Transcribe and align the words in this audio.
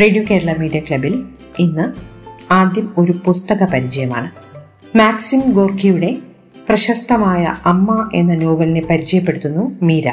Radio 0.00 0.24
Kerala 0.30 0.54
media 0.58 0.80
ക്ലബിൽ 0.80 1.24
ഇന്ന് 1.58 1.92
ആദ്യം 2.52 2.94
ഒരു 2.98 3.12
പുസ്തക 3.26 3.64
പരിചയമാണ്. 3.64 4.30
മാക്സിം 4.96 5.40
ഗോർക്കിയുടെ 5.40 6.16
പ്രശസ്തമായ 6.68 7.52
അമ്മ 7.66 8.10
എന്ന 8.14 8.34
നോവലിനെ 8.34 8.80
പരിചയപ്പെടുത്തുന്നു 8.80 9.72
മീര. 9.82 10.12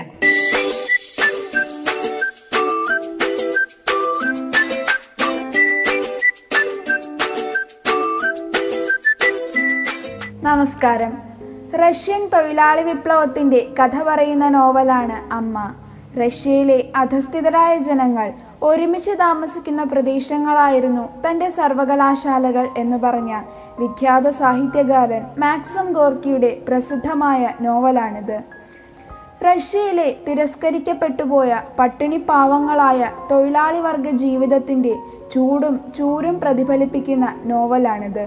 നമസ്കാരം. 10.44 11.14
റഷ്യൻ 11.76 12.30
തൊഴിലാളി 12.34 12.82
വിപ്ലവത്തിന്റെ 12.82 13.68
കഥ 13.80 14.04
പറയുന്ന 14.04 14.50
നോവലാണ് 14.50 15.34
അമ്മ. 15.34 15.74
റഷ്യയിലെ 16.28 16.90
അധസ്ഥിതരായ 16.96 17.78
ജനങ്ങൾ 17.78 18.34
ഒരുമിച്ച് 18.64 19.12
താമസിക്കുന്ന 19.12 19.84
പ്രദേശങ്ങളായിരുന്നു 19.84 21.04
തന്റെ 21.24 21.50
സർവകലാശാലകൾ 21.50 22.68
എന്ന് 22.78 22.98
പറഞ്ഞ 22.98 23.32
വിഖ്യാത 23.80 24.30
സാഹിത്യകാരൻ 24.30 25.24
മാക്സം 25.38 25.94
ഗോർക്കിയുടെ 25.94 26.52
പ്രസിദ്ധമായ 26.68 27.50
നോവലാണിത്. 27.62 28.38
റഷ്യയിലെ 29.46 30.16
തിരസ്കരിക്കപ്പെട്ടുപോയ 30.28 31.62
പട്ടിണി 31.80 32.18
പാവങ്ങളായ 32.18 33.10
തൊഴിലാളി 33.32 33.80
വർഗ 33.80 34.10
ജീവിതത്തിന്റെ 34.10 34.94
ചൂടും 35.32 35.80
ചൂരും 35.98 36.40
പ്രതിഫലിപ്പിക്കുന്ന 36.40 37.34
നോവലാണിത്. 37.44 38.26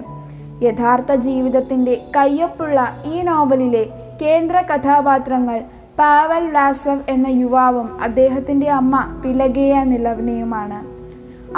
യഥാർത്ഥ 0.63 1.13
ജീവിതത്തിന്റെ 1.15 1.95
കയ്യൊപ്പുള്ള 2.17 2.81
ഈ 3.05 3.23
നോവലിലെ 3.23 3.85
കേന്ദ്ര 4.23 4.57
കഥാപാത്രങ്ങൾ 4.61 5.65
പാവൽ 5.99 6.51
വാസവ് 6.51 7.01
എന്ന 7.09 7.27
യുവാവും 7.27 8.03
അദ്ദേഹത്തിന്റെ 8.03 8.71
അമ്മ 8.71 9.21
പിലഗേയ 9.25 9.85
നിലവനയുമാണ്. 9.85 10.79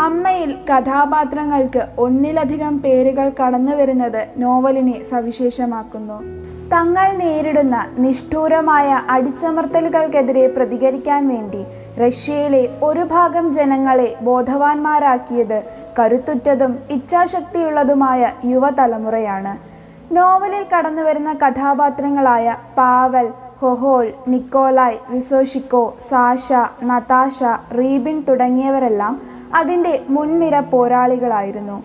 അമ്മയിൽ 0.01 0.59
കഥാപാത്രങ്ങൾക്ക് 0.71 1.87
ഒന്നിലധികം 1.99 2.79
പേരുകൾ 2.79 3.33
കടന്നു 3.43 3.73
വരുന്നത് 3.73 4.29
നോവലിനെ 4.37 5.03
സവിശേഷമാക്കുന്നു. 5.03 6.23
തങ്ങൾ 6.69 7.13
നേരിടുന്ന 7.13 7.87
നിഷ്ഠൂരമായ 7.99 9.01
അടിച്ചമർത്തലുകൾക്കെതിരെ 9.11 10.47
പ്രതികരിക്കാൻ 10.47 11.29
വേണ്ടി 11.29 11.65
റഷ്യയിലെ 12.07 12.69
ഒരു 12.83 13.01
ഭാഗം 13.01 13.53
ജനങ്ങളെ 13.53 14.17
ബോധവാന്മാരാക്കിയത് 14.21 15.63
കരുത്തുറ്റതും 15.99 16.79
ഇച്ഛാശക്തിയുള്ളതുമായ 16.91 18.33
യുവതലമുറയാണ്. 18.45 19.77
നോവലിൽ 20.15 20.67
കടന്നു 20.77 21.03
വരുന്ന 21.03 21.33
കഥാപാത്രങ്ങളായ 21.33 22.57
പാവൽ 22.79 23.29
ഹൊഹോൾ 23.61 24.13
നിക്കോലായ് 24.29 24.97
വിസോഷിക്കോ 25.09 25.95
സാഷ 26.01 26.53
നതാഷ 26.83 27.43
റീബിൻ 27.79 28.25
തുടങ്ങിയവരെല്ലാം 28.29 29.23
അതിന്റെ 29.55 30.03
മുൻനിര 30.09 30.61
പോരാളികളായിരുന്നു. 30.61 31.83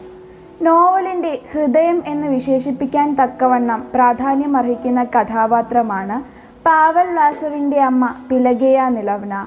നോവലിന്റെ 0.61 1.39
ഹൃദയം 1.51 2.03
എന്ന് 2.05 2.27
വിശേഷിപ്പിക്കാൻ 2.27 3.15
തക്കവണ്ണം 3.21 3.87
പ്രാധാന്യമർഹിക്കുന്ന 3.93 5.03
കഥാപാത്രമാണ് 5.03 6.17
പാവൽ 6.65 7.07
വ്ലാസവിന്റെ 7.11 7.81
അമ്മ 7.81 8.09
പിലകേയ 8.29 8.89
നിലവ്ന. 8.89 9.45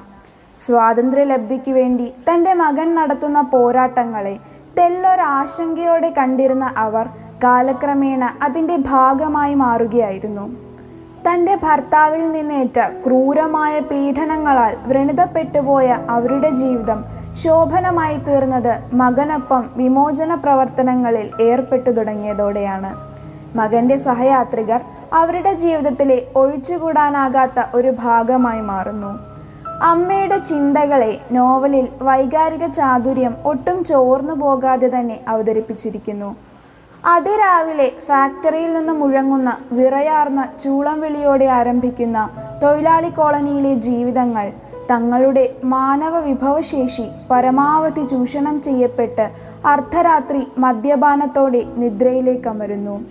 സ്വാതന്ത്ര്യലബ്ധിക്ക് 0.57 1.71
വേണ്ടി 1.71 2.13
തന്റെ 2.29 2.53
മകൻ 2.53 2.95
നടത്തുന്ന 2.95 3.41
പോരാട്ടങ്ങളെ 3.41 4.35
തെല്ലൊരാശങ്കയോടെ 4.77 6.13
കണ്ടിരുന്ന 6.17 6.73
അവർ 6.77 7.07
കാലക്രമേണ 7.43 8.23
അതിന്റെ 8.41 8.75
ഭാഗമായി 8.75 9.53
മാറുകയായിരുന്നു. 9.53 10.64
തന്റെ 11.25 11.55
ഭർത്താവിൽ 11.55 12.31
നിന്നേറ്റ 12.31 12.79
ക്രൂരമായ 13.05 13.79
പീഡനങ്ങളാൽ 13.79 14.77
വ്രണിതപ്പെട്ടുപോയ 14.85 15.97
അവരുടെ 16.09 16.49
ജീവിതം 16.49 17.05
ശോഭനമായി 17.43 18.17
തീർന്നത് 18.17 18.73
മകനൊപ്പം 18.93 19.69
വിമോചന 19.75 20.35
പ്രവർത്തനങ്ങളിൽ 20.35 21.31
ഏർപ്പെട്ടു 21.41 21.89
തുടങ്ങിയതോടെയാണ്. 21.91 22.91
മകന്റെ 23.55 23.97
സഹയാത്രികർ 23.97 24.81
അവരുടെ 25.13 25.53
ജീവിതത്തിലെ 25.53 26.23
ഒഴിച്ചുകൂടാനാകാത്ത 26.35 27.65
ഒരു 27.73 27.93
ഭാഗമായി 27.99 28.61
മാറുന്നു. 28.61 29.19
അമ്മയുടെ 29.81 30.39
ചിന്തകളെ 30.39 31.21
നോവലിൽ 31.31 31.87
വൈകാരിക 32.01 32.65
ചാതുര്യം 32.67 33.35
ഒട്ടും 33.45 33.83
ചോർന്നു 33.83 34.33
പോകാതെ 34.33 34.87
തന്നെ 34.87 35.19
അവതരിപ്പിച്ചിരിക്കുന്നു. 35.27 36.35
അതിരാവിലെ 37.05 37.91
ഫാക്ടറിയിൽ 38.07 38.73
നിന്ന് 38.73 38.93
മുഴങ്ങുന്ന 38.93 39.57
വിറയാർന്ന 39.71 40.47
ചൂളം 40.63 41.01
വിളിയോടെ 41.01 41.45
ആരംഭിക്കുന്ന 41.45 42.29
തൊഴിലാളി 42.63 43.09
കോളനിയിലെ 43.09 43.73
ജീവിതങ്ങൾ 43.73 44.51
തങ്ങളുടെ 44.89 45.55
മാനവ 45.63 46.19
വിഭവശേഷി 46.19 47.05
പരമാവധി 47.31 48.07
ചൂഷണം 48.07 48.61
ചെയ്യപ്പെട്ട് 48.61 49.29
അർദ്ധരാത്രി 49.65 50.47
മദ്യപാനത്തോടെ 50.57 51.65
നിദ്രയിലേക്ക് 51.77 52.49
അമരുന്നു 52.49 53.01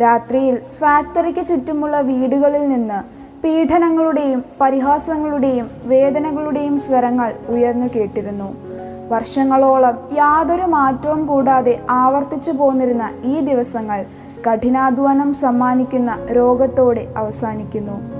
രാത്രിയിൽ 0.00 0.56
ഫാക്ടറിക്ക് 0.78 1.46
ചുറ്റുമുള്ള 1.46 2.00
വീടുകളിൽ 2.00 2.68
നിന്ന് 2.68 3.00
പീഡനങ്ങളുടെയും 3.42 4.44
പരിഹാസങ്ങളുടെയും 4.60 5.70
വേദനകളുടെയും 5.84 6.78
സ്വരങ്ങൾ 6.78 7.34
ഉയർന്നു 7.48 7.86
കേട്ടിരുന്നു. 7.96 8.65
വർഷങ്ങളോളം 9.08 9.98
യാതൊരു 10.12 10.62
മാറ്റവും 10.62 11.26
കൂടാതെ 11.26 11.80
ആവർത്തിച്ചു 11.90 12.52
പോന്നിരുന്ന 12.52 13.10
ഈ 13.24 13.40
ദിവസങ്ങൾ 13.40 14.04
കഠിനാധ്വാനം 14.50 15.34
സമ്മാനിക്കുന്ന 15.34 16.18
രോഗത്തോടെ 16.32 17.06
അവസാനിക്കുന്നു. 17.16 18.16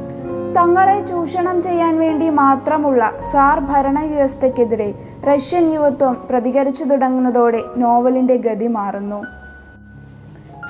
തങ്ങളെ 0.54 1.06
ചൂഷണം 1.06 1.62
ചെയ്യാൻ 1.62 1.98
വേണ്ടി 1.98 2.30
മാത്രമുള്ള 2.30 3.12
സാർ 3.20 3.60
ഭരണവ്യവസ്ഥയ്ക്കെതിരെ 3.60 4.94
റഷ്യൻ 5.24 5.74
യുവത്വം 5.74 6.26
പ്രതികരിച്ചു 6.30 6.84
തുടങ്ങുന്നതോടെ 6.84 7.60
നോവലിന്റെ 7.76 8.36
ഗതി 8.36 8.66
മാറുന്നു. 8.66 9.24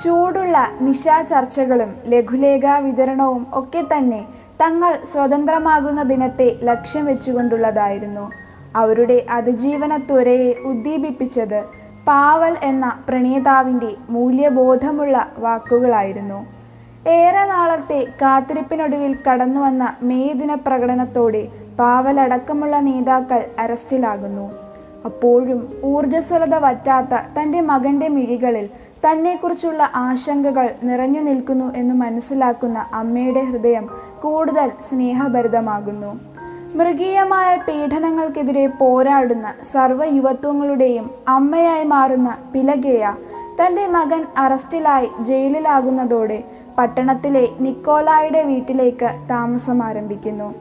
ചൂടുള്ള 0.03 0.57
നിശാ 0.81 1.21
ചർച്ചകളും 1.21 1.95
ലഘുലേഖാ 2.05 2.77
വിതരണവും 2.77 3.47
ഒക്കെ 3.53 3.83
തന്നെ 3.97 4.25
തങ്ങൾ 4.61 4.97
സ്വതന്ത്രമാകുന്ന 5.13 6.03
ദിനത്തെ 6.03 6.55
ലക്ഷ്യം 6.63 7.05
വെച്ചുകൊണ്ടുള്ളതായിരുന്നു. 7.05 8.46
അവരുടെ 8.79 9.17
അതിജീവന 9.37 9.93
ത്വരയെ 10.09 10.51
ഉദ്ദീപിപ്പിച്ചത് 10.69 11.59
പാവൽ 12.07 12.53
എന്ന 12.63 12.85
പ്രണേതാവിന്റെ 13.07 13.89
മൂല്യബോധമുള്ള 14.09 15.15
വാക്കുകളായിരുന്നു. 15.37 16.39
ഏറെ 17.09 17.43
നാളത്തെ 17.51 17.99
കാത്തിരിപ്പിനൊടുവിൽ 18.21 19.13
കടന്നുവന്ന 19.25 19.83
മെയ് 20.01 20.33
ദിന 20.33 20.53
പ്രകടനത്തോടെ 20.67 21.43
പാവലടക്കമുള്ള 21.79 22.75
നേതാക്കൾ 22.87 23.41
അറസ്റ്റിലാകുന്നു. 23.59 24.45
അപ്പോഴും 25.05 25.59
ഊർജസ്വലത 25.91 26.55
വറ്റാത്ത 26.65 27.13
തന്റെ 27.37 27.59
മകന്റെ 27.71 28.07
മിഴികളിൽ 28.15 28.65
തന്നെക്കുറിച്ചുള്ള 29.05 29.81
ആശങ്കകൾ 29.95 30.67
നിറഞ്ഞു 30.89 31.21
നിൽക്കുന്നു 31.27 31.67
എന്ന് 31.81 31.95
മനസ്സിലാക്കുന്ന 31.95 32.79
അമ്മയുടെ 32.93 33.43
ഹൃദയം 33.51 33.85
കൂടുതൽ 34.21 34.69
സ്നേഹഭരിതമാകുന്നു. 34.89 36.11
മൃഗീയമായ 36.77 37.57
പീഡനങ്ങൾക്കെതിരെ 37.57 38.67
പോരാടുന്ന 38.67 39.53
സർവ 39.63 40.03
യുവത്വങ്ങളുടെയും 40.03 41.11
അമ്മയായി 41.27 41.83
മാറുന്ന 41.83 42.37
പിലഗേയ 42.53 43.13
തന്റെ 43.61 43.87
മകൻ 43.87 44.25
അറസ്റ്റിലായി 44.37 45.09
ജയിലിലാകുന്നതോടെ 45.21 46.43
പട്ടണത്തിലെ 46.77 47.47
നിക്കോലായുടെ 47.61 48.43
വീട്ടിലേക്ക് 48.43 49.09
താമസം 49.29 49.83
ആരംഭിക്കുന്നു. 49.83 50.53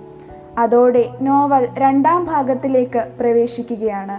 അതോടെ 0.58 1.04
നോവൽ 1.20 1.68
രണ്ടാം 1.78 2.24
ഭാഗത്തിലേക്ക് 2.24 3.04
പ്രവേശിക്കുകയാണ്. 3.20 4.18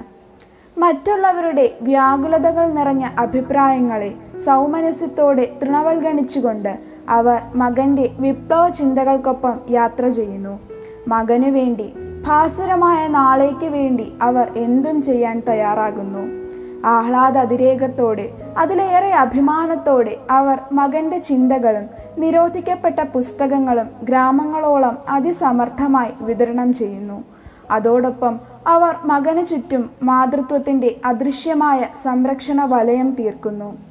മറ്റുള്ളവരുടെ 0.79 1.77
വ്യാകുലതകൾ 1.81 2.67
നിറഞ്ഞ 2.67 3.07
അഭിപ്രായങ്ങളെ 3.19 4.13
സൗമനസ്യത്തോടെ 4.37 5.57
തൃണവൽഗണിച്ചുകൊണ്ട് 5.61 6.79
അവർ 7.09 7.41
മകന്റെ 7.55 8.09
വിപ്ലവ 8.19 8.69
ചിന്തകൾക്കൊപ്പം 8.69 9.59
യാത്ര 9.69 10.07
ചെയ്യുന്നു. 10.09 10.76
മകനു 11.07 11.49
വേണ്ടി 11.49 11.93
ഭാസുരമായ 12.27 13.07
നാളേക്ക് 13.07 13.65
വേണ്ടി 13.65 14.13
അവർ 14.21 14.51
എന്തും 14.55 15.01
ചെയ്യാൻ 15.01 15.41
തയ്യാറാകുന്നു. 15.49 16.47
ആഹ്ലാദ 16.87 17.37
അതിരേകത്തോടെ 17.37 18.29
അതിലേറെ 18.57 19.13
അഭിമാനത്തോടെ 19.13 20.17
അവർ 20.31 20.59
മകന്റെ 20.71 21.17
ചിന്തകളും 21.17 21.83
നിരോധിക്കപ്പെട്ട 22.17 22.99
പുസ്തകങ്ങളും 22.99 23.89
ഗ്രാമങ്ങളോളം 24.03 24.97
അതിസമർത്ഥമായി 25.09 26.11
വിതരണം 26.21 26.73
ചെയ്യുന്നു. 26.73 27.23
അതോടൊപ്പം 27.71 28.39
അവർ 28.67 28.95
മകന് 29.05 29.45
ചുറ്റും 29.45 29.89
മാതൃത്വത്തിന്റെ 30.03 30.95
അദൃശ്യമായ 31.05 31.85
സംരക്ഷണ 31.97 32.65
വലയം 32.65 33.15
തീർക്കുന്നു. 33.19 33.86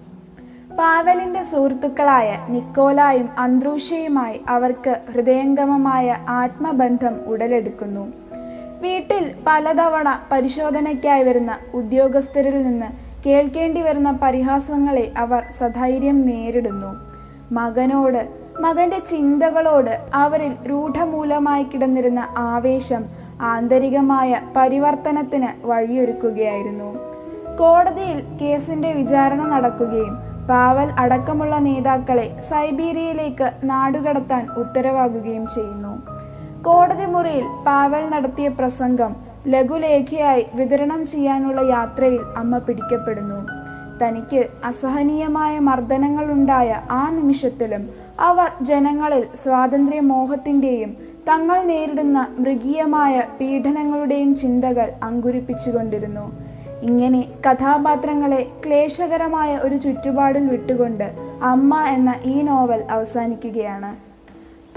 പാവലിന്റെ 0.78 1.43
സുഹൃത്തുക്കളായ 1.43 2.46
നിക്കോലായും 2.49 3.28
അന്ത്രൂഷയുമായി 3.38 4.40
അവർക്ക് 4.49 4.96
ഹൃദയംഗമമായ 5.12 6.17
ആത്മബന്ധം 6.28 7.14
ഉടലെടുക്കുന്നു. 7.26 8.12
വീട്ടിൽ 8.81 9.34
പലതവണ 9.46 10.20
പരിശോധനയ്ക്കായി 10.32 11.23
വരുന്ന 11.23 11.58
ഉദ്യോഗസ്ഥരിൽ 11.75 12.62
നിന്ന് 12.62 12.87
കേൾക്കേണ്ടി 13.26 13.81
വരുന്ന 13.81 14.19
പരിഹാസങ്ങളെ 14.23 15.12
അവർ 15.17 15.43
സധൈര്യം 15.50 16.26
നേരിടുന്നു. 16.26 16.96
മകനോട് 17.52 18.29
മകന്റെ 18.61 18.99
ചിന്തകളോട് 18.99 20.00
അവരിൽ 20.14 20.52
രൂഢമൂലമായി 20.70 21.62
കിടന്നിരുന്ന 21.62 22.29
ആവേശം 22.38 23.05
ആന്തരികമായ 23.40 24.40
പരിവർത്തനത്തിന് 24.56 25.67
വഴിയൊരുക്കുകയായിരുന്നു. 25.67 26.99
കോടതിയിൽ 27.58 28.22
കേസിന്റെ 28.43 28.93
വിചാരണ 28.93 29.43
നടക്കുകയും 29.43 30.25
പാവൽ 30.48 30.88
അടക്കമുള്ള 30.98 31.58
നേതാക്കളെ 31.58 32.40
സൈബീരിയയിലേക്ക് 32.40 33.52
നാടുകടത്താൻ 33.64 34.46
ഉത്തരവാകുകയും 34.56 35.46
ചെയ്യുന്നു. 35.46 35.93
കോടതി 36.62 37.06
മുറിയിൽ 37.06 37.46
പാവൽ 37.66 38.08
നടത്തിയ 38.08 38.48
പ്രസംഗം 38.48 39.16
ലഘുലേഖയായി 39.46 40.46
വിതരണം 40.54 41.06
ചെയ്യാനുള്ള 41.06 41.60
യാത്രയിൽ 41.60 42.20
അമ്മ 42.37 42.58
പിടിക്കപ്പെടുന്നു. 42.58 43.40
തനിക്ക് 44.02 44.46
അസഹനീയമായ 44.64 45.58
മർദ്ദനങ്ങളുണ്ടായ 45.58 46.82
ആ 46.90 47.10
നിമിഷത്തിലും 47.10 47.90
അവർ 48.20 48.50
ജനങ്ങളിൽ 48.62 49.26
സ്വാതന്ത്ര്യ 49.34 50.00
മോഹത്തിന്റെയും 50.00 50.96
തങ്ങൾ 51.28 51.62
നേരിടുന്ന 51.62 52.26
മൃഗീയമായ 52.38 53.22
പീഡനങ്ങളുടെയും 53.40 54.34
ചിന്തകൾ 54.37 54.90
അങ്കുരിപ്പിച്ചുകൊണ്ടിരുന്നു. 55.02 56.45
ഇങ്ങനെ 56.82 57.25
കഥാപാത്രങ്ങളെ 57.46 58.46
ക്ലേശകരമായ 58.67 59.56
ഒരു 59.56 59.76
ചുറ്റുപാടിൽ 59.76 60.49
വിട്ടുകൊണ്ട് 60.49 61.12
അമ്മ 61.43 61.82
എന്ന 61.82 62.14
ഈ 62.25 62.43
നോവൽ 62.43 62.84
അവസാനിക്കുകയാണ്. 62.90 64.06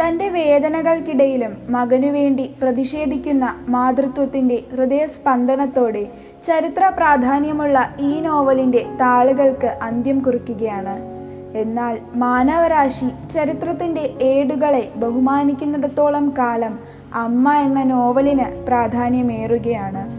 തന്റെ 0.02 0.30
വേദനകൾക്കിടയിലും 0.30 1.58
മകനുവേണ്ടി 1.70 2.56
പ്രതിഷേധിക്കുന്ന 2.62 3.56
മാതൃത്വത്തിന്റെ 3.68 4.64
ഹൃദയസ്പന്ദനത്തോടെ 4.72 6.08
ചരിത്ര 6.44 6.92
പ്രാധാന്യമുള്ള 6.98 7.96
ഈ 8.00 8.20
നോവലിന്റെ 8.20 8.86
താളുകൾക്ക് 9.02 9.78
അന്ത്യം 9.82 10.20
കുറിക്കുകയാണ്. 10.20 11.20
എന്നാൽ 11.58 12.00
മാനവരാശി 12.16 13.30
ചരിത്രത്തിന്റെ 13.30 14.14
ഏടുകളെ 14.22 14.92
ബഹുമാനിക്കുന്നിടത്തോളം 14.96 16.34
കാലം 16.38 16.80
അമ്മ 17.14 17.54
എന്ന 17.54 17.84
നോവലിന് 17.84 18.66
പ്രാധാന്യമേറുകയാണ്. 18.68 20.19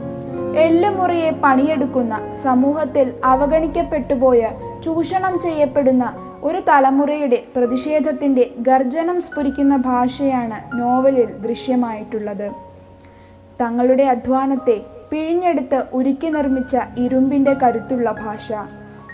എല്ലുമുറിയെ 0.57 1.31
പണിയെടുക്കുന്ന 1.31 2.35
സമൂഹത്തിൽ 2.35 3.13
അവഗണിക്കപ്പെട്ടുപോയ 3.25 4.49
ചൂഷണം 4.85 5.41
ചെയ്യപ്പെടുന്ന 5.41 6.13
ഒരു 6.43 6.63
തലമുറയുടെ 6.69 7.45
പ്രതിഷേധത്തിന്റെ 7.57 8.51
ഗർജനം 8.59 9.23
സ്ഫുരിക്കുന്ന 9.23 9.77
ഭാഷയാണ് 9.77 10.81
നോവലിൽ 10.81 11.25
ദൃശ്യമായിട്ടുള്ളത്. 11.25 12.51
തങ്ങളുടെ 13.61 14.03
അധ്വാനത്തെ 14.03 14.81
പിഴിഞ്ഞെടുത്ത് 15.11 15.85
ഉരുക്കി 15.93 16.27
നിർമ്മിച്ച 16.27 16.77
ഇരുമ്പിന്റെ 16.99 17.55
കരുത്തുള്ള 17.55 18.11
ഭാഷ. 18.11 18.53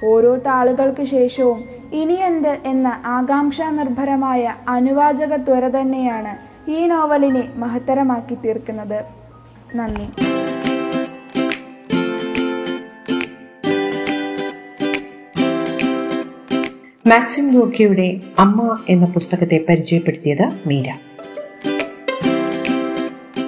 ഓരോ 0.05 0.37
താളുകൾക്ക് 0.37 1.03
ശേഷവും 1.03 1.65
ഇനിയെന്ത് 1.93 2.59
എന്ന 2.65 3.01
ആകാംക്ഷാനിർഭരമായ 3.07 4.55
അനുവാചക 4.69 5.37
ത്വര 5.37 5.69
തന്നെയാണ് 5.69 6.37
ഈ 6.71 6.87
നോവലിനെ 6.87 7.49
മഹത്തരമാക്കി 7.57 8.35
തീർക്കുന്നത്. 8.35 9.05
നന്ദി. 9.75 10.09
മാക്സിം 17.07 17.55
ഗോർക്കിയുടെ 17.55 18.21
അമ്മ 18.39 18.79
എന്ന 18.89 19.07
പുസ്തകത്തെ 19.07 19.65
പരിചയപ്പെടുത്തിയത് 19.69 20.49
മീര. 20.67 20.89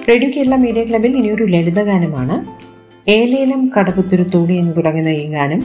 റേഡിയോ 0.09 0.31
കേരള 0.37 0.55
മീഡിയ 0.55 0.83
ക്ലബിൽ 0.83 1.17
ഇനിയൊരു 1.17 1.43
ലളിതഗാനമാണ് 1.43 2.45
ഏലേലം 3.09 3.71
കടപുത്തുരു 3.77 4.23
തോണി 4.23 4.53
എന്ന് 4.53 4.75
തുടങ്ങുന്ന 4.77 5.09
ഈ 5.09 5.25
ഗാനം 5.31 5.63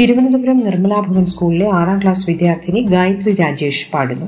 തിരുവനന്തപുരം 0.00 0.56
നിർമ്മലാഭവൻ 0.56 1.24
സ്കൂളിലെ 1.24 1.68
ആറാം 1.70 1.98
ക്ലാസ് 2.02 2.30
വിദ്യാർത്ഥിനി 2.30 2.80
ഗായത്രി 2.80 3.34
രാജേഷ് 3.34 3.92
പാടുന്നു. 3.94 4.26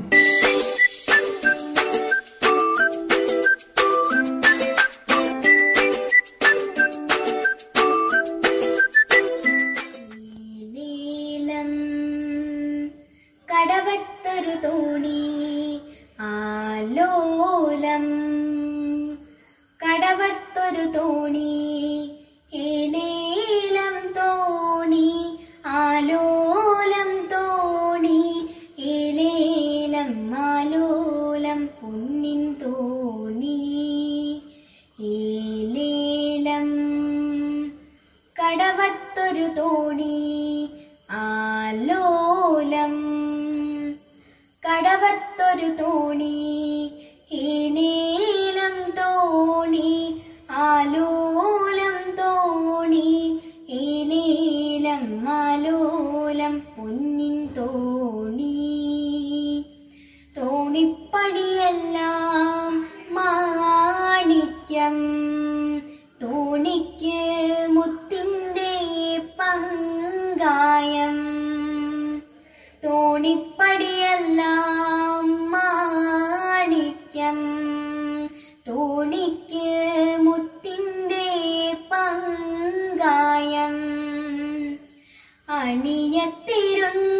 അണിയത്തിരുന്ന് 85.67 87.14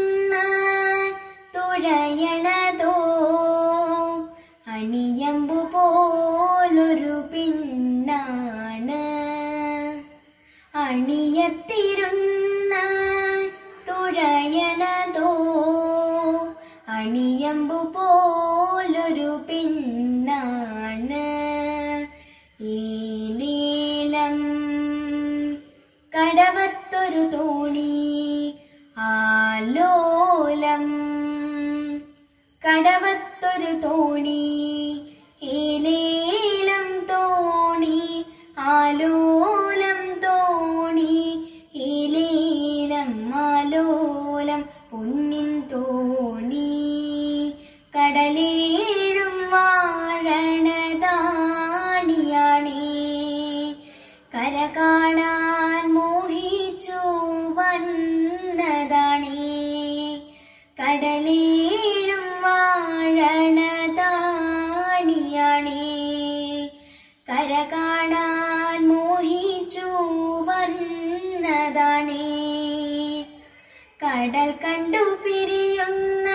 കടൽ 74.15 74.53
കണ്ടു 74.63 74.97
പിരിയുന്ന 74.97 76.27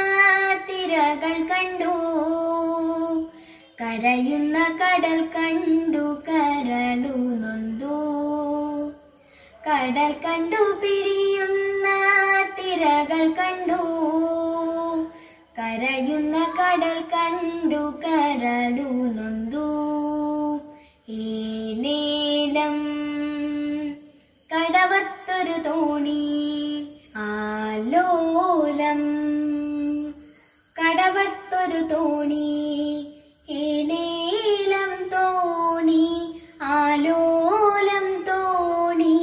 തിരകൾ 0.69 1.43
കണ്ടു. 1.43 1.93
കരയുന്ന 3.81 4.79
കടൽ 4.83 5.27
കണ്ടു 5.27 6.23
കരളു 6.29 7.17
നൊന്തു. 7.17 7.95
കടൽ 9.71 10.13
കണ്ടു 10.13 10.77
പിരിയുന്ന 10.83 11.87
തിരകൾ 12.59 13.33
കണ്ടു. 13.33 13.83
കരയുന്ന 15.59 16.37
കടൽ 16.37 17.05
കണ്ടു 17.15 18.01
കരളു 18.07 18.89
നൊന്തു. 18.93 19.50
തോണി 31.91 32.47
ഏലേലം 33.49 34.93
തോണി 35.15 36.05
ആലോലം 36.77 38.07
തോണി 38.29 39.17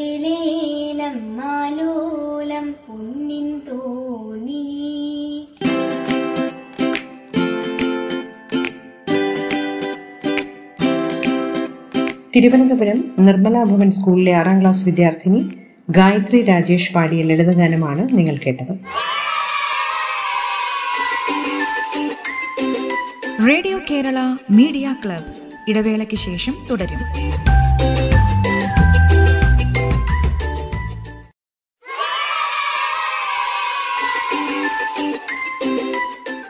ഏലേലം 0.00 1.18
ആലോലം 1.54 2.66
പൊന്നിൻ 2.86 3.48
തോണി. 3.68 4.64
തിരുവനന്തപുരം 12.34 12.98
നിർമ്മല 13.18 13.62
ഭവൻ 13.64 13.90
സ്കൂളിലെ 13.90 14.32
ആറാം 14.34 14.60
ക്ലാസ് 14.60 14.84
വിദ്യാർത്ഥിനി 14.84 15.40
ഗായത്രി 15.90 16.42
രാജേഷ് 16.42 16.92
പാടിയ 16.94 17.22
ലളിതഗാനമാണ് 17.22 18.02
നിങ്ങൾ 18.18 18.36
കേട്ടത്. 18.36 18.74
റേഡിയോ 23.46 23.78
കേരള 23.90 24.18
മീഡിയ 24.50 24.96
ക്ലബ് 25.04 25.28
ഇടവേളയ്ക്ക് 25.68 26.16
ശേഷം 26.16 26.54
തുടരും. 26.70 27.00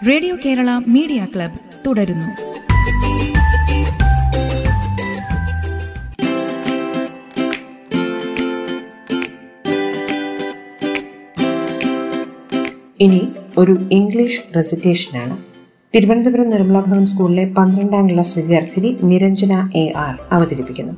റേഡിയോ 0.08 0.36
കേരള 0.44 0.70
മീഡിയ 0.86 1.26
ക്ലബ് 1.34 1.58
തുടരുന്നു. 1.86 2.30
ഇനി 13.00 13.28
ഒരു 13.58 13.78
ഇംഗ്ലീഷ് 13.92 14.40
റെസിറ്റേഷനാണ്. 14.56 15.49
തിരുവനന്തപുരം 15.94 16.48
നിർമ്മലാഭവൻ 16.48 17.04
സ്കൂളിലെ 17.06 17.44
പന്ത്രണ്ടാം 17.56 18.06
ക്ലാസ് 18.10 18.36
വിദ്യാർത്ഥിനി 18.38 18.90
നിരഞ്ജന 19.02 19.52
എ 19.74 19.84
ആർ 20.04 20.14
അവതരിപ്പിക്കുന്നു. 20.32 20.94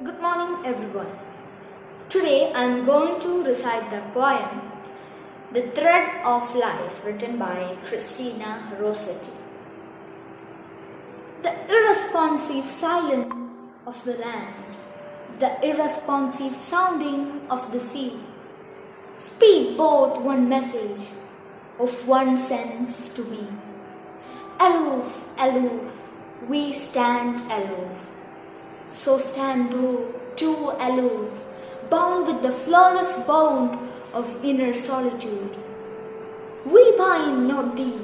Good 0.00 0.22
morning 0.22 0.60
every 0.68 0.88
today 2.14 2.36
I 2.56 2.64
am 2.64 2.74
going 2.86 3.18
to 3.24 3.32
recite 3.48 3.88
the 3.92 3.98
poem 4.14 4.52
the 5.52 5.64
thread 5.78 6.12
of 6.26 6.56
life 6.56 6.94
written 7.06 7.34
by 7.44 7.56
Christina 7.88 8.42
Rossetti 8.80 9.34
the 11.42 11.48
irresponsive 11.76 12.70
silence 12.80 13.60
of 13.86 14.02
the 14.08 14.14
land 14.24 14.67
the 15.38 15.50
irresponsive 15.64 16.54
sounding 16.54 17.40
of 17.48 17.70
the 17.72 17.80
sea, 17.80 18.18
speak 19.20 19.76
both 19.76 20.20
one 20.20 20.48
message 20.48 21.00
of 21.78 22.08
one 22.08 22.36
sense 22.36 23.08
to 23.10 23.24
me. 23.24 23.46
Aloof, 24.58 25.28
aloof, 25.38 26.02
we 26.48 26.72
stand 26.72 27.40
aloof. 27.52 28.08
So 28.90 29.18
stand 29.18 29.72
thou, 29.72 30.06
too 30.34 30.72
aloof, 30.80 31.40
bound 31.88 32.26
with 32.26 32.42
the 32.42 32.50
flawless 32.50 33.24
bond 33.24 33.78
of 34.12 34.44
inner 34.44 34.74
solitude. 34.74 35.56
We 36.66 36.96
bind 36.96 37.46
not 37.46 37.76
thee, 37.76 38.00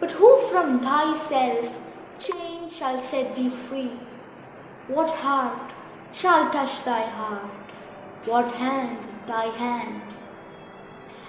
but 0.00 0.12
who 0.12 0.38
from 0.48 0.80
thyself 0.80 1.78
chain 2.18 2.70
shall 2.70 2.98
set 2.98 3.36
thee 3.36 3.50
free? 3.50 3.92
What 4.88 5.10
heart 5.10 5.72
shall 6.14 6.48
touch 6.50 6.84
thy 6.84 7.02
heart? 7.02 7.50
What 8.24 8.54
hand 8.54 8.98
thy 9.26 9.46
hand? 9.46 10.02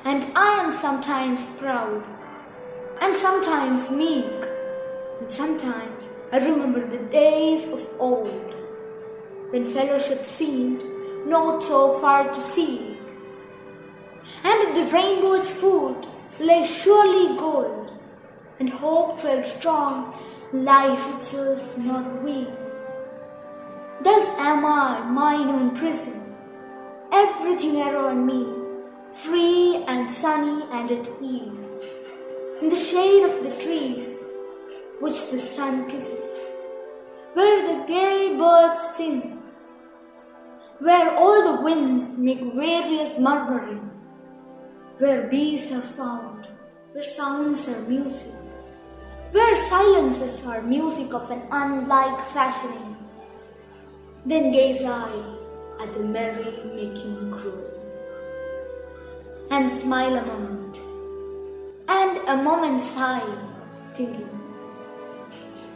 And 0.04 0.25
I 0.36 0.63
am 0.63 0.72
sometimes 0.72 1.46
proud, 1.58 2.04
and 3.01 3.15
sometimes 3.15 3.89
meek, 3.89 4.46
and 5.20 5.32
sometimes 5.32 6.10
I 6.32 6.38
remember 6.38 6.86
the 6.86 7.04
days 7.12 7.63
of 7.68 7.82
old, 8.00 8.54
when 9.50 9.65
fellowship 9.65 10.24
seemed 10.24 10.84
not 11.25 11.63
so 11.63 12.00
far 12.00 12.32
to 12.32 12.42
seek, 12.42 13.00
and 14.44 14.68
at 14.68 14.75
the 14.75 14.92
rainbow's 14.96 15.50
foot 15.50 16.06
lay 16.39 16.65
surely 16.68 17.36
gold, 17.38 17.92
and 18.60 18.70
hope 18.70 19.18
felt 19.18 19.48
strong, 19.48 20.13
life 20.54 21.15
itself 21.15 21.75
not 21.77 22.24
weak. 22.24 22.48
Thus 24.06 24.28
am 24.38 24.64
I 24.64 25.02
mine 25.02 25.48
own 25.50 25.76
prison, 25.76 26.36
everything 27.12 27.78
around 27.82 28.24
me, 28.28 28.42
free 29.10 29.84
and 29.88 30.12
sunny 30.12 30.62
and 30.72 30.92
at 30.92 31.08
ease, 31.20 31.64
in 32.62 32.70
the 32.70 32.76
shade 32.76 33.24
of 33.24 33.42
the 33.42 33.56
trees 33.64 34.24
which 35.00 35.32
the 35.32 35.40
sun 35.40 35.90
kisses, 35.90 36.24
where 37.34 37.66
the 37.68 37.88
gay 37.88 38.36
birds 38.38 38.80
sing, 38.96 39.42
where 40.78 41.10
all 41.18 41.42
the 41.44 41.64
winds 41.64 42.16
make 42.20 42.44
various 42.54 43.18
murmuring, 43.18 43.90
where 45.00 45.28
bees 45.32 45.72
are 45.72 45.82
found, 45.82 46.48
where 46.92 47.04
sounds 47.04 47.68
are 47.68 47.82
music, 47.90 48.36
where 49.32 49.58
silences 49.58 50.46
are 50.46 50.62
music 50.62 51.12
of 51.12 51.32
an 51.32 51.42
unlike 51.50 52.22
fashioning. 52.28 52.95
Then 54.27 54.51
gaze 54.51 54.82
I 54.84 55.12
at 55.79 55.94
the 55.94 56.00
merry 56.00 56.51
making 56.75 57.29
crew, 57.29 57.63
and 59.51 59.72
smile 59.72 60.15
a 60.17 60.25
moment, 60.25 60.79
and 61.88 62.17
a 62.27 62.38
moment 62.44 62.82
sigh, 62.82 63.22
thinking, 63.94 64.29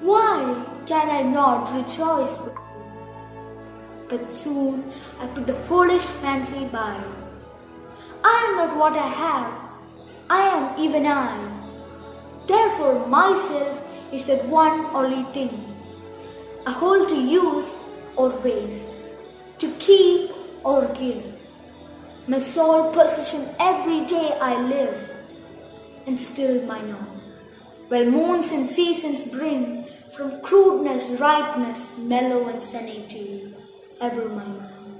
why 0.01 0.65
can 0.87 1.11
I 1.11 1.21
not 1.21 1.71
rejoice 1.75 2.33
with 2.39 2.55
you? 2.55 4.07
But 4.09 4.33
soon 4.33 4.83
I 5.21 5.27
put 5.27 5.45
the 5.45 5.53
foolish 5.53 6.07
fancy 6.23 6.65
by. 6.65 6.97
I 8.23 8.35
am 8.47 8.55
not 8.57 8.77
what 8.77 8.93
I 8.93 9.09
have, 9.25 9.53
I 10.27 10.41
am 10.55 10.79
even 10.79 11.05
I. 11.05 11.37
Therefore, 12.47 13.05
myself 13.05 13.85
is 14.11 14.25
that 14.25 14.43
one 14.45 14.87
only 14.87 15.21
thing 15.37 15.53
a 16.65 16.71
whole 16.71 17.05
to 17.05 17.15
use 17.15 17.78
or 18.19 18.29
waste, 18.43 18.85
to 19.59 19.67
keep 19.79 20.31
or 20.63 20.85
give. 20.93 21.23
My 22.27 22.39
sole 22.39 22.91
possession 22.91 23.47
every 23.59 24.05
day 24.05 24.37
I 24.41 24.61
live, 24.61 24.97
and 26.05 26.19
still 26.19 26.61
mine 26.65 26.91
own. 26.91 27.15
While 27.87 28.11
moons 28.15 28.51
and 28.51 28.69
seasons 28.69 29.23
bring 29.31 29.85
from 30.15 30.41
crudeness, 30.41 31.05
ripeness, 31.19 31.97
mellow 31.97 32.49
and 32.49 32.61
sanity, 32.61 33.53
ever 34.01 34.27
mine 34.27 34.59
own. 34.67 34.99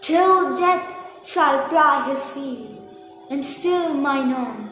Till 0.00 0.56
death 0.56 0.86
shall 1.26 1.68
ply 1.68 2.08
his 2.08 2.22
seal, 2.22 2.62
and 3.30 3.44
still 3.44 3.94
mine 3.94 4.32
own. 4.32 4.68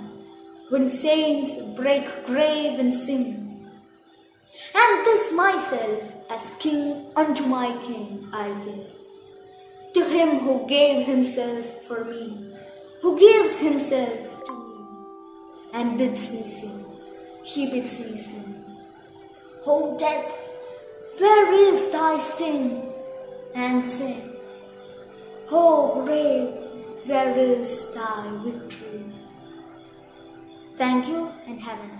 When 0.70 0.90
saints 0.90 1.52
break 1.74 2.06
grave 2.26 2.78
and 2.78 2.94
sing, 2.94 3.26
and 4.82 5.04
this 5.04 5.32
myself 5.32 6.17
as 6.30 6.50
king 6.58 7.06
unto 7.16 7.44
my 7.46 7.68
king 7.82 8.28
I 8.32 8.48
give. 8.64 8.86
To 9.94 10.04
him 10.04 10.40
who 10.40 10.68
gave 10.68 11.06
himself 11.06 11.64
for 11.84 12.04
me, 12.04 12.52
who 13.02 13.18
gives 13.18 13.58
himself 13.58 14.44
to 14.46 14.52
me, 14.52 14.84
and 15.72 15.98
bids 15.98 16.32
me 16.32 16.42
sing, 16.42 16.84
he 17.44 17.70
bids 17.70 17.98
me 18.00 18.16
sing. 18.16 18.64
O 19.66 19.98
death, 19.98 20.32
where 21.18 21.52
is 21.72 21.90
thy 21.92 22.18
sting? 22.18 22.82
And 23.54 23.88
sing. 23.88 24.36
O 25.50 26.04
grave, 26.04 26.54
where 27.08 27.36
is 27.38 27.92
thy 27.94 28.38
victory? 28.44 29.04
Thank 30.76 31.08
you 31.08 31.28
and 31.46 31.60
have 31.60 31.80
a 31.80 31.97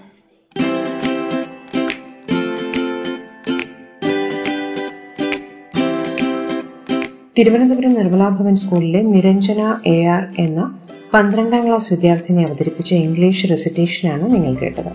Thiruvananthapuram 7.39 7.95
Nirmala Bhavan 7.95 8.55
സ്കൂളിലെ 8.55 9.03
Niranjana 9.03 9.79
A 9.87 10.05
R 10.05 10.27
എന്ന 10.39 10.79
പന്ത്രണ്ടാം 11.15 11.67
class 11.67 11.93
വിദ്യാർത്ഥിനി 11.93 12.43
അവതരിപ്പിച്ച 12.43 12.95
English 12.95 13.51
റെസിറ്റേഷനാണ് 13.51 14.35
നിങ്ങൾ 14.35 14.55
കേട്ടത്. 14.55 14.93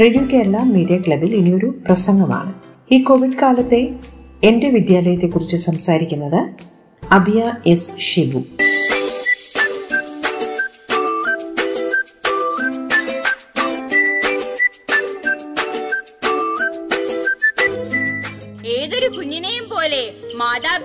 radio 0.00 0.22
Kerala 0.32 0.56
media 0.62 0.98
ക്ലബിൽ 0.98 1.34
ഇനിയൊരു 1.34 1.74
പ്രസംഗമാണ്. 1.86 2.52
ഈ 2.92 3.02
കോവിഡ് 3.02 3.38
കാലത്തെ 3.42 3.90
എന്റെ 4.44 4.68
വിദ്യാലയത്തെക്കുറിച്ച് 4.68 5.56
സംസാരിക്കുന്നത് 5.56 6.48
അബിയ 7.10 7.52
എസ് 7.66 7.92
ഷിബു. 7.98 8.42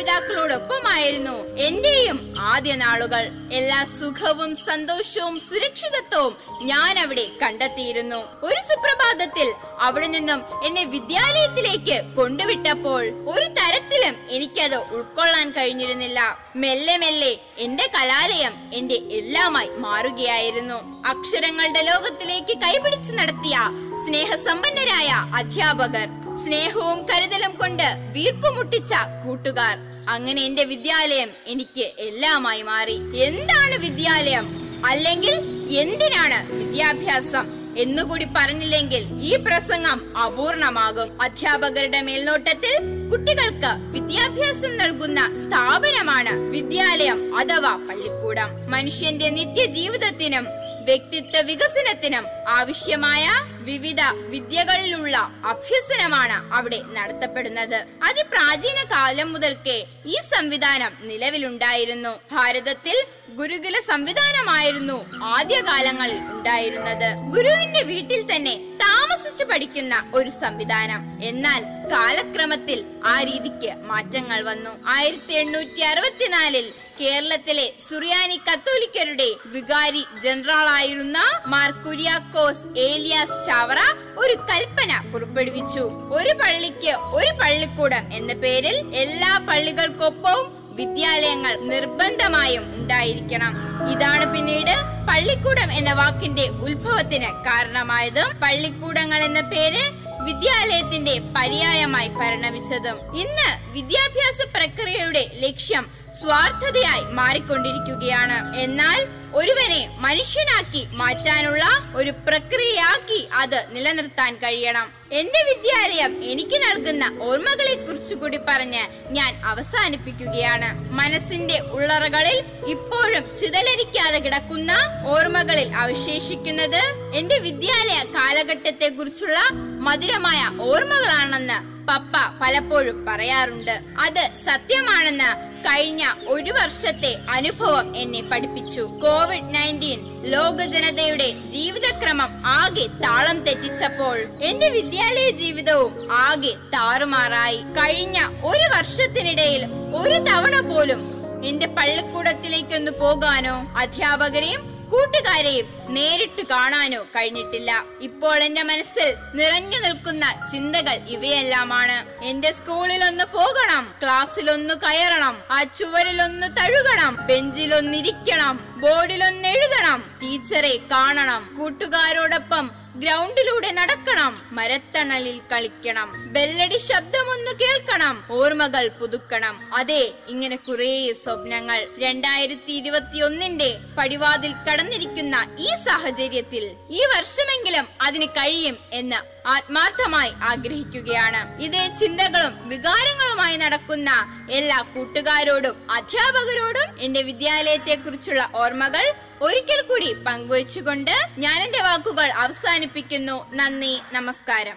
മാതാപിതാക്കളോടൊപ്പമായിരുന്നു. 0.05 1.35
എന്റെയും 1.67 2.17
ആദ്യ 2.51 2.73
നാളുകൾ. 2.81 3.23
എല്ലാ 3.59 3.79
സുഖവും 3.99 4.51
സന്തോഷവും 4.67 5.35
സുരക്ഷിതത്വവും 5.47 6.33
ഞാൻ 6.71 6.93
അവിടെ 7.03 7.25
കണ്ടെത്തിയിരുന്നു. 7.41 8.19
ഒരു 8.47 8.59
സുപ്രഭാതത്തിൽ 8.67 9.47
അവിടെ 9.87 10.07
നിന്നും 10.15 10.39
എന്നെ 10.67 10.83
വിദ്യാലയത്തിലേക്ക് 10.95 11.97
കൊണ്ടുവിട്ടപ്പോൾ 12.17 13.01
ഒരു 13.33 13.47
തരത്തിലും 13.57 14.15
എനിക്കത് 14.35 14.77
ഉൾക്കൊള്ളാൻ 14.97 15.47
കഴിഞ്ഞിരുന്നില്ല. 15.57 16.19
മെല്ലെ 16.65 16.97
മെല്ലെ 17.03 17.33
എന്റെ 17.65 17.87
കലാലയം 17.95 18.53
എന്റെ 18.79 18.99
എല്ലാമായി 19.19 19.71
മാറുകയായിരുന്നു. 19.85 20.77
അക്ഷരങ്ങളുടെ 21.13 21.83
ലോകത്തിലേക്ക് 21.91 22.55
കൈപിടിച്ച് 22.65 23.13
നടത്തിയ 23.19 23.57
സ്നേഹസമ്പന്നരായ 24.05 25.09
അധ്യാപകർ 25.41 26.07
സ്നേഹവും 26.43 26.99
കരുതലും 27.09 27.53
കൊണ്ട് 27.59 27.87
വീർപ്പുമുട്ടിച്ച 28.15 28.93
കൂട്ടുകാർ 29.25 29.75
അങ്ങനെ 30.09 30.41
എന്റെ 30.41 30.63
വിദ്യാലയം 30.63 31.29
എനിക്ക് 31.45 31.91
എല്ലാമായി 31.99 32.61
മാറി. 32.61 32.99
എന്താണ് 33.15 33.77
വിദ്യാലയം? 33.77 34.65
അല്ലെങ്കിൽ 34.85 35.33
എന്തിനാണ് 35.79 36.53
വിദ്യാഭ്യാസം? 36.53 37.65
എന്നുകൂടി 37.77 38.25
പറഞ്ഞില്ലെങ്കിൽ 38.35 39.05
ഈ 39.21 39.35
പ്രസംഗം 39.35 40.17
അപൂർണമാകും. 40.17 41.21
അധ്യാപകരുടെ 41.21 42.01
മേൽനോട്ടത്തിൽ 42.01 42.77
കുട്ടികൾക്ക് 43.11 43.99
വിദ്യാഭ്യാസം 43.99 44.77
നൽകുന്ന 44.77 45.33
സ്ഥാപനമാണ് 45.33 46.39
വിദ്യാലയം 46.49 47.37
അഥവാ 47.37 47.75
പള്ളിക്കൂടം. 47.75 48.71
മനുഷ്യന്റെ 48.71 49.29
നിത്യജീവിതത്തിനും 49.29 50.47
വ്യക്തിത്വ 50.85 51.39
വികസനത്തിനും 51.39 52.25
ആവശ്യമായ 52.49 53.29
വിവിധ 53.65 54.01
വിദ്യകളിലുള്ള 54.33 55.17
അഭ്യസനമാണ് 55.51 56.37
അവിടെ 56.55 56.79
നടത്തപ്പെടുന്നത്. 56.97 57.77
അതിപ്രാചീന 58.03 58.79
കാലം 58.91 59.29
മുതൽക്കേ 59.33 59.77
ഈ 60.05 60.17
സംവിധാനം 60.33 60.93
നിലവിലുണ്ടായിരുന്നു. 61.09 62.13
ഭാരതത്തിൽ 62.31 62.97
ഗുരുകുല 63.37 63.75
സംവിധാനമായിരുന്നു 63.87 64.97
ആദ്യകാലങ്ങളിൽ 65.35 66.19
ഉണ്ടായിരുന്നത്. 66.35 67.09
ഗുരുവിന്റെ 67.35 67.81
വീട്ടിൽ 67.91 68.21
തന്നെ 68.31 68.55
താമസിച്ചു 68.83 69.43
പഠിക്കുന്ന 69.43 69.95
ഒരു 70.13 70.31
സംവിധാനം. 70.43 71.01
എന്നാൽ 71.21 71.61
കാലക്രമത്തിൽ 71.93 72.79
ആ 73.05 73.15
രീതിക്ക് 73.29 73.71
മാറ്റങ്ങൾ 73.91 74.41
വന്നു. 74.51 74.71
ആയിരത്തി 74.95 75.33
എണ്ണൂറ്റി 75.43 75.81
അറുപത്തിനാലിൽ 75.91 76.65
കേരളത്തിലെ 76.99 77.65
സുറിയാനി 77.89 78.37
കത്തോലിക്കരുടെ 78.37 79.27
വികാരി 79.45 80.03
ജനറലായിരുന്ന 80.23 81.17
മാർ 81.45 81.71
കുര്യാക്കോസ് 81.71 82.65
ഏലിയാസ് 82.79 83.37
ചാവറ 83.47 83.79
ഒരു 84.17 84.35
കൽപ്പന 84.49 84.91
പുറപ്പെടുവിച്ചു. 85.11 85.83
ഒരു 86.19 86.33
പള്ളിക്ക് 86.41 86.93
ഒരു 87.17 87.31
പള്ളിക്കൂടം 87.41 88.05
എന്ന 88.13 88.33
പേരിൽ 88.33 88.77
എല്ലാ 89.03 89.31
പള്ളികൾക്കൊപ്പവും 89.49 90.45
വിദ്യാലയങ്ങൾ 90.75 91.53
നിർബന്ധമായും 91.71 92.65
ഉണ്ടായിരിക്കണം. 92.75 93.53
ഇതാണ് 93.91 94.25
പിന്നീട് 94.33 94.75
പള്ളിക്കൂടം 95.09 95.69
എന്ന 95.71 95.91
വാക്കിന്റെ 95.93 96.47
ഉത്ഭവത്തിന് 96.67 97.29
കാരണമായത്. 97.47 98.23
പള്ളിക്കൂടങ്ങൾ 98.41 99.21
എന്ന 99.23 99.41
പേര് 99.41 99.83
വിദ്യാലയത്തിന്റെ 100.27 101.15
പര്യായമായി 101.35 102.09
പരിണമിച്ചതും. 102.09 102.97
ഇന്ന് 103.23 103.49
വിദ്യാഭ്യാസ 103.73 104.39
പ്രക്രിയയുടെ 104.55 105.23
ലക്ഷ്യം 105.33 106.04
സ്വാർത്ഥതയായി 106.19 107.13
മാറിക്കൊണ്ടിരിക്കുകയാണ്. 107.13 108.57
എന്നാൽ 108.57 109.07
ഒരുവനെ 109.33 109.95
മനുഷ്യനാക്കി 109.99 110.87
മാറ്റാനുള്ള 110.91 111.65
ഒരു 111.95 112.11
പ്രക്രിയയാക്കി 112.11 113.27
അത് 113.33 113.65
നിലനിർത്താൻ 113.71 114.35
കഴിയണം. 114.35 114.87
എന്റെ 115.11 115.41
വിദ്യാലയം 115.49 116.23
എനിക്ക് 116.23 116.55
നൽകുന്ന 116.55 117.17
ഓർമ്മകളെ 117.21 117.75
കുറിച്ച് 117.75 118.13
കൂടി 118.13 118.39
പറഞ്ഞ് 118.47 118.83
ഞാൻ 119.09 119.41
അവസാനിപ്പിക്കുകയാണ്. 119.45 120.91
മനസ്സിന്റെ 120.91 121.59
ഉള്ളറകളിൽ 121.59 122.43
ഇപ്പോഴും 122.67 123.23
ചിതലരിക്കാതെ 123.41 124.19
കിടക്കുന്ന 124.19 124.71
ഓർമ്മകളിൽ 125.05 125.75
അവശേഷിക്കുന്നത് 125.75 126.81
എന്റെ 127.13 127.39
വിദ്യാലയ 127.39 128.03
കാലഘട്ടത്തെ 128.15 128.89
കുറിച്ചുള്ള 128.89 129.39
മധുരമായ 129.79 130.41
ഓർമ്മകളാണെന്ന് 130.61 131.74
പപ്പ 131.89 132.13
പലപ്പോഴും 132.41 133.05
പറയാറുണ്ട്. 133.05 133.79
അത് 133.99 134.29
സത്യമാണെന്ന് 134.45 135.55
കഴിഞ്ഞ 135.67 136.05
ഒരു 136.27 136.51
വർഷത്തെ 136.51 137.17
അനുഭവം 137.29 137.97
എന്നെ 137.97 138.21
പഠിപ്പിച്ചു. 138.21 138.81
കോവിഡ് 138.81 139.55
നയന്റീൻ 139.55 140.23
ലോക 140.31 140.65
ജനതയുടെ 140.65 141.29
ജീവിതക്രമം 141.29 142.29
ആകെ 142.45 142.87
താളം 142.87 143.43
തെറ്റിച്ചപ്പോൾ 143.43 144.17
എന്റെ 144.41 144.69
വിദ്യാലയ 144.69 145.29
ജീവിതവും 145.29 146.11
ആകെ 146.11 146.53
താറുമാറായി. 146.73 147.57
കഴിഞ്ഞ 147.57 148.19
ഒരു 148.23 148.77
വർഷത്തിനിടയിൽ 148.77 149.65
ഒരു 149.95 150.13
തവണ 150.13 150.59
പോലും 150.59 151.01
എന്റെ 151.45 151.67
പള്ളിക്കൂടത്തിലേക്കൊന്ന് 151.67 152.91
പോകാനോ 152.91 153.73
അധ്യാപകരെയും 153.77 154.74
കൂട്ടുകാരെയും 154.91 155.67
നേരിട്ട് 155.95 156.43
കാണാനോ 156.51 157.01
കഴിഞ്ഞിട്ടില്ല. 157.15 157.71
ഇപ്പോൾ 158.01 158.37
എന്റെ 158.43 158.63
മനസ്സിൽ 158.63 159.09
നിറഞ്ഞു 159.39 159.79
നിൽക്കുന്ന 159.85 160.25
ചിന്തകൾ 160.51 160.97
ഇവയെല്ലാമാണ്. 161.15 161.97
എന്റെ 162.23 162.51
സ്കൂളിൽ 162.57 163.03
ഒന്ന് 163.03 163.25
പോകണം 163.33 163.85
ക്ലാസ്സിൽ 164.01 164.47
ഒന്ന് 164.51 164.75
കയറണം 164.85 165.37
ആ 165.51 165.59
ചുവരിലൊന്ന് 165.63 166.47
തഴുകണം 166.59 167.13
ബെഞ്ചിലൊന്നിരിക്കണം 167.27 168.57
ബോർഡിലൊന്ന് 168.83 169.47
എഴുതണം 169.47 170.01
ടീച്ചറെ 170.21 170.75
കാണണം 170.91 171.43
കൂട്ടുകാരോടൊപ്പം 171.57 172.84
ഗ്രൗണ്ടിലൂടെ 172.95 173.71
നടക്കണം. 173.71 174.41
മരത്തണലിൽ 174.51 175.41
കളിക്കണം. 175.51 176.33
ബെല്ലടി 176.33 176.77
ശബ്ദമൊന്നു 176.77 177.51
കേൾക്കണം. 177.61 178.23
ഓർമ്മകൾ 178.31 178.87
പുതുക്കണം. 178.87 179.75
അതെ 179.75 180.13
ഇങ്ങനെ 180.27 180.55
കുറേ 180.55 181.13
സ്വപ്നങ്ങൾ 181.23 181.87
രണ്ടായിരത്തി 181.99 182.71
ഇരുപത്തി 182.71 183.19
ഒന്നിന്റെ 183.21 183.77
പടിവാതിൽ 183.97 184.53
കടന്നിരിക്കുന്ന 184.53 185.35
ഈ 185.59 185.65
സാഹചര്യത്തിൽ 185.65 186.63
ഈ 186.89 187.01
വർഷമെങ്കിലും 187.15 187.87
അതിന് 188.01 188.25
കഴിയും 188.25 188.77
എന്ന് 188.91 189.47
ആത്മാർത്ഥമായി 189.47 190.31
ആഗ്രഹിക്കുകയാണ്. 190.43 191.61
ഇതേ 191.61 191.83
ചിന്തകളും 191.99 192.69
വികാരങ്ങളുമായി 192.69 193.57
നടക്കുന്ന 193.57 194.11
എല്ലാ 194.51 194.81
കൂട്ടുകാരോടും 194.95 195.91
അധ്യാപകരോടും 195.91 196.99
എന്റെ 196.99 197.21
വിദ്യാലയത്തെ 197.21 197.95
കുറിച്ചുള്ള 197.95 198.49
ഓർമ്മകൾ 198.55 199.13
ഒരിക്കൽ 199.41 199.89
കൂടി 199.89 200.13
പങ്കുവച്ചുകൊണ്ട് 200.27 201.11
ഞാൻ 201.39 201.63
എന്റെ 201.63 201.79
വാക്കുകൾ 201.83 202.31
അവസാനിപ്പിക്കുന്നു. 202.31 203.45
നന്ദി 203.55 203.99
നമസ്കാരം. 204.13 204.75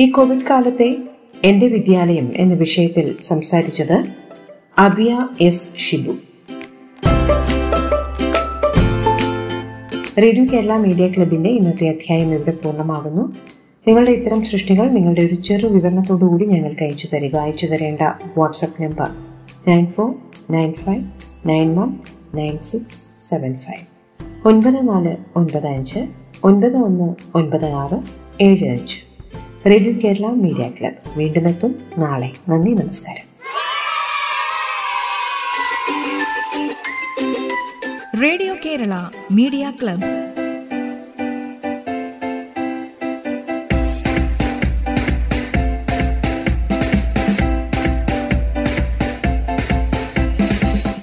ഈ 0.00 0.10
കോവിഡ് 0.10 0.46
കാലത്തെ 0.50 0.96
എന്റെ 1.44 1.66
വിദ്യാലയം 1.66 2.32
എന്ന 2.36 2.54
വിഷയത്തിൽ 2.54 3.20
സംസാരിച്ചത് 3.20 4.04
Abiya 4.78 5.28
S 5.40 5.68
Shibu. 5.78 6.16
Radio 10.18 10.44
Kerala 10.44 10.76
media 10.76 11.08
ക്ലബിന്റെ 11.08 11.50
ഇന്നത്തെ 11.50 11.88
അധ്യായം 11.88 12.34
ഇവിടെ 12.34 12.50
പൂർണമാകുന്നു. 12.50 13.51
നിങ്ങളുടെ 13.86 14.10
ഇത്തരം 14.10 14.44
സൃഷ്ടികൾ 14.44 14.88
നിങ്ങളുടെ 14.88 15.20
ഒരു 15.20 15.34
ചെറു 15.34 15.66
വിവരണത്തോടു 15.66 16.24
കൂടി 16.24 16.46
ഞങ്ങൾക്ക് 16.46 16.82
അയച്ചു 16.82 17.08
തരിക 17.12 17.36
അയച്ചു 17.36 17.66
തരേണ്ട. 17.66 18.00
WhatsApp 18.38 18.82
number 18.82 19.10
nine 19.68 19.86
four 19.86 20.14
nine 20.50 20.72
five 20.72 21.04
nine 21.46 21.76
one 21.76 21.98
nine 22.34 22.58
six 22.58 23.02
seven 23.18 23.54
five. 23.54 23.86
ഒൻപത് 24.48 24.88
നാല് 24.88 25.16
ഒൻപത് 25.36 25.66
അഞ്ച് 25.66 26.06
ഒൻപത് 26.44 26.76
ഒന്ന് 26.76 27.14
ഒൻപത് 27.34 27.64
ആറ് 27.64 27.98
ഏഴ് 28.40 28.68
അഞ്ച്. 28.68 28.96
Radio 29.66 29.92
Kerala 30.04 30.26
media 30.26 30.70
club. 30.80 31.18
വീണ്ടും 31.18 31.48
എത്തും 31.48 31.74
നാളെ. 31.98 32.32
നന്ദി 32.48 32.70
നമസ്കാരം. 32.70 33.28
Radio 38.22 38.54
Kerala 38.64 39.08
media 39.32 39.72
club. 39.82 40.21